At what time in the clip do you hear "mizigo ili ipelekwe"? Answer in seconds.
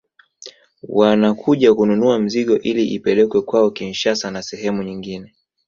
2.19-3.41